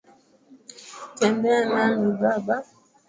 [1.17, 2.55] Tembea nami baba.